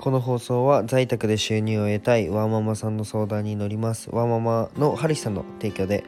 [0.00, 4.08] この放送は在宅で収入を得たいワーママさんの相談に乗ります。
[4.10, 6.04] ワーママのハルシさんの提供で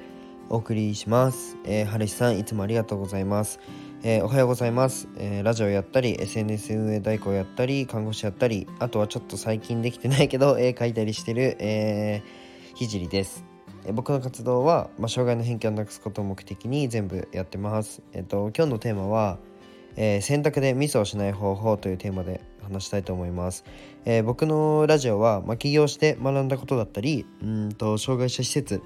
[0.48, 3.60] お送りします、えー、ハルシさんいつもありがとうございます、
[4.02, 13.44] えーおはようございます、えーラジオやったり SNS 運営代行やったり看護師やったりあとはちょっと最近できてないけど 絵描いたりしてる、えー、ひじりです。
[13.92, 18.00] 僕の活動は、まあ、障害の偏見をなくすことを目的に全部やってます。
[18.14, 19.38] えっと、今日のテーマは、
[19.96, 22.40] えー選択でミスをしない方法というテーマで
[22.72, 23.64] 話したいと思います。
[24.04, 28.82] えー僕のラジオは、まあ、起業して学んだことだったり、うんと障害者施設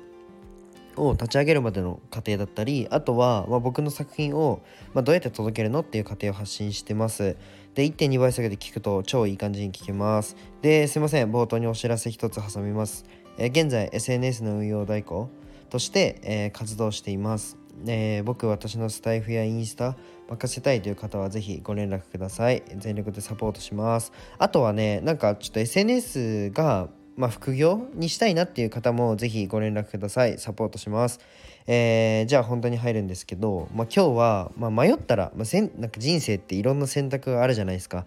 [0.97, 4.63] を立ち上げるまでの過程だったりあとは、まあ、僕の作品を、
[4.95, 7.37] まあ、どうやって届けるのっていう過程を発信してます。
[7.75, 10.37] で1.2倍下げて聞くと超いい感じに聞けます。
[10.63, 13.05] ですいません冒頭にお知らせ一つ挟みます、
[13.39, 15.29] えー現在 SNS の運用代行
[15.69, 19.97] として、えー活動しています、えー僕私のスタイフやインスタ
[20.29, 22.63] 任せたいという方はぜひご連絡ください。
[22.77, 24.13] 全力でサポートします。
[24.39, 30.39] あとはねなんかちょっと SNS がまあ、副業にしたいなっていう方もぜひご連絡ください。
[30.39, 31.19] サポートします、
[31.67, 38.05] えーじゃあ本当に入るんですけど、まあ、今日は、まあ、迷ったら、まあ、せんなんか人生っていろんな選択があるじゃないですか。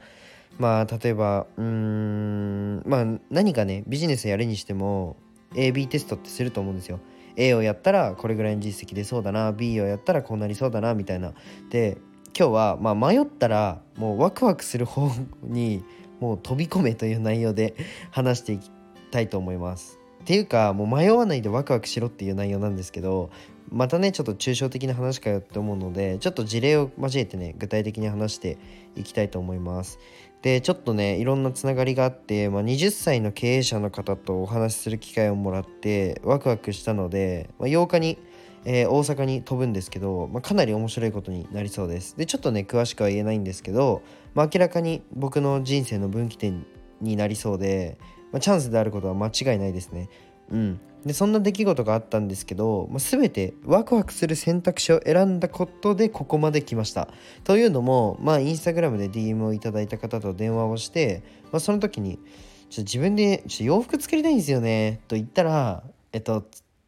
[0.59, 5.15] まあ例えばうんまあ何かねビジネスやるにしても
[5.53, 6.99] AB テストってすると思うんですよ。
[7.35, 11.33] A をやったらこれぐらいの実績出そうだな B をやったらこうなりそうだなみたいな
[11.69, 11.97] で
[12.37, 15.09] 今日はまあ迷ったらもうワクワクする方
[15.43, 15.83] に
[16.19, 17.75] もう飛び込めという内容で
[18.11, 18.71] 話していき
[19.11, 19.99] たいと思います。
[20.21, 23.29] っていうかもう迷わないでワクワクしろっていう内容なんですけど
[23.71, 28.57] またねちょっと抽象的な話かよって思うのでちょっと事例を交えてね具体的に話して
[28.95, 29.99] いきたいと思います。
[30.41, 38.17] でちょっとねいろんなつながりがあって、まあ、20歳の経営者の方とお話しする機会をもらってワクワクしたので、まあ、8日に、
[38.65, 42.17] えー大阪に飛ぶんですけど、まあ、かなり面白いことになりそうです。
[42.17, 44.01] でちょっとね詳しくは言えないんですけど、
[44.33, 46.65] まあ、明らかに僕の人生の分岐点
[47.01, 47.97] になりそうで、
[48.31, 50.09] まあ、チャンスであることは間違いないですね。
[50.51, 57.07] うん、でそんな出来事があったんですけど、まあ、全てワクワクする選択肢を選んだことでここまで来ました。
[57.43, 66.45] というのも、まあ、インスタグラムで DM をいただいた方と電話をして、まあ、その時にちょっと自分でちょ洋服作りたいんですよねと言ったら、えっと、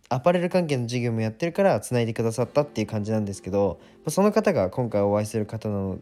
[0.10, 6.00] アパレル関係の授業もやってるからつないでくださったっていう感じなんですけど、まあ、その方が今回お会いする方の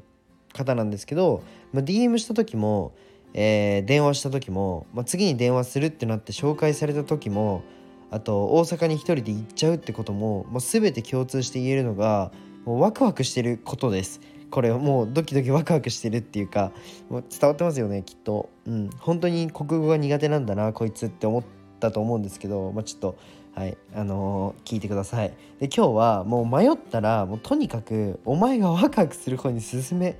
[0.54, 2.94] 方なんですけど、まあ、DM した時も、
[3.34, 7.64] えー電話した時も、まあ、次に電話するってなって紹介された時も
[8.12, 12.32] あと大阪に一人で行っちゃうってことも、まあ、全て共通して言えるのが
[12.66, 14.20] もうワクワクしてることです。
[14.52, 16.72] これもうドキドキワクワクしてるっていうか
[17.08, 18.50] もう伝わってますよねきっと。
[18.66, 21.44] うん本当に国語が苦手なんだなこいつって思っ
[21.80, 23.18] たと思うんですけど、まあ、ちょっと
[23.54, 25.30] はいあのー聞いてください。
[25.60, 30.18] で今日はもう迷ったらもうとにかくお前がワクワクする方に進め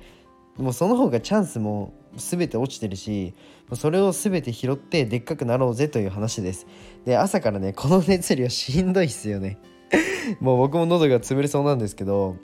[0.56, 3.34] もうその方がチャンスも全て落ちてるし
[3.74, 6.66] それを全て拾ってでっかくなろうぜという話です。
[7.04, 9.58] で朝からねこの熱量しんどいっすよね。
[10.40, 12.36] もう僕も喉が潰れそうなんですけど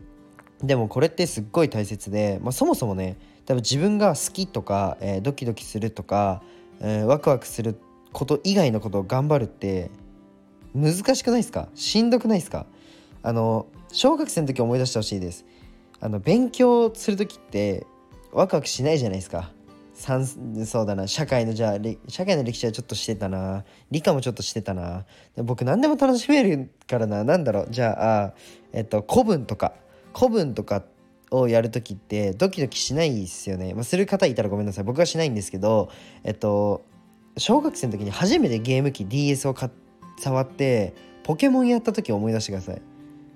[0.63, 6.43] でもこれってすっごい大切で、まあ、そもそもね多分自分が好きとか、えードキドキするとか、
[6.81, 7.77] えーワクワクする
[8.13, 9.91] こと以外のことを頑張るって
[10.75, 11.69] 難しくないですか？
[11.75, 12.67] しんどくないですか？
[13.23, 15.45] あの小学生の時思い出してほしいです
[16.01, 17.87] あの勉強する時って
[18.33, 19.53] ワクワクしないじゃないですか。
[19.95, 20.27] 算
[20.67, 21.07] そうだな。
[21.07, 21.79] 社会のじゃあ
[22.09, 23.65] 社会の歴史はちょっとしてたな。
[23.91, 25.07] 理科もちょっとしてたな。
[25.37, 27.25] 僕何でも楽しめるからな。
[27.25, 27.69] 何だろう。
[27.71, 28.35] じゃあ
[28.73, 29.73] えっと古文とか。
[30.15, 30.83] 古文とか
[31.31, 34.85] をやる時ってドキドキしないですよね、まあ、する方いたらごめんなさい。
[34.85, 35.91] 僕はしないんですけど
[36.25, 36.85] えっと
[37.37, 39.55] 小学生の時に初めてゲーム機 DS を
[40.19, 42.83] 触ってポケモンやった時思い出してください。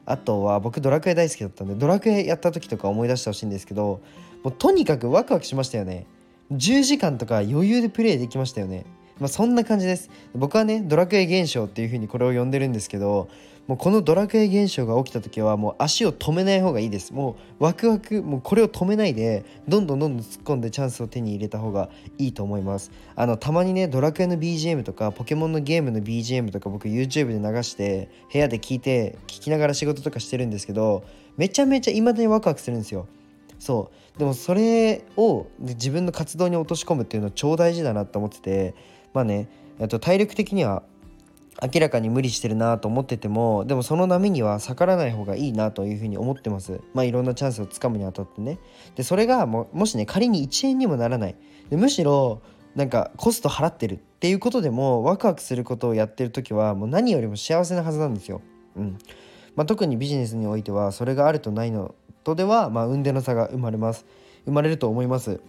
[0.07, 4.01] あとは僕ドラクエ大好きだったんでドラクエやった時とか思い出してほしいんですけど
[4.43, 6.06] もうとにかくワクワクしましたよね。
[6.53, 8.84] 10時間とか余裕でプレイできましたよね。
[9.19, 10.11] まあそんな感じです。
[10.34, 13.28] 僕はねドラクエ現象っていう風にこれを呼んでるんですけど
[13.69, 17.12] もうこのドラクエ現象が起きた時はもう足を止めない方がいいです。
[17.12, 22.91] もうワクワクもうこれを止めないでどんどんどんどん突っ込んでチャンスを手に入れた方がいいと思います。
[23.15, 31.04] あのたまにねドラクエの BGM とかポケモンのゲームの BGM とか僕 YouTube で流して部屋で聞いて聞きながら仕事とかしてるんですけど
[31.36, 33.07] めちゃめちゃ未だにワクワクするんですよ。
[33.60, 34.18] そう。
[34.18, 38.74] でもそれを自分の活動に落とし込むっていうのは超大事だなと思ってて
[39.15, 39.48] まあね
[39.89, 40.83] と体力的には
[41.62, 46.80] 明らかに無理してるなと思っててもでもその波には逆らわない方がいいなというふうに思ってます。
[46.95, 48.59] まあいろんなチャンスをつかむにあたってね。
[48.97, 51.36] でそれがももしね仮に1円にもならない。
[51.68, 52.41] でむしろ
[52.74, 58.41] なんかコスト払ってるっていうことでもワクワクすることをやってる時はもう何よりも幸せなはずなんですよ。
[58.77, 58.98] うん。
[59.57, 61.95] まあ、特にビジネスにおいてはそれがあるとないの
[62.25, 64.05] とでは、まあ、運転の差が生まれます。
[64.45, 65.41] 生まれると思います。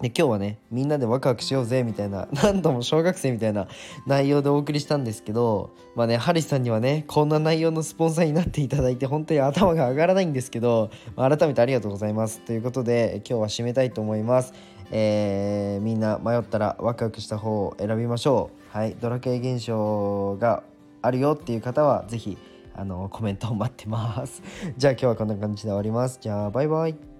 [0.00, 3.66] で今日はねみんなでワクワクしようぜみたいな 何度も小学生みたいな
[4.06, 12.40] 内容でお送りしたんですけどまあねハリスさんにはねこんな内容のスポンサーになっていただいて本当に頭が上がらないんですけど、まあ、改めてありがとうございます。
[12.40, 14.52] ということで今日は締めたいと思います。
[14.90, 18.76] えー、みんな迷ったらワクワクした方を選びましょう。
[18.78, 18.96] はい。
[19.00, 20.62] ドラクエ現象が
[21.02, 22.38] あるよっていう方は是非
[22.78, 24.40] あのコメントを待ってます。
[24.76, 26.18] じゃあ今日はこんな感じで終わります。
[26.20, 27.17] じゃあバイバイ。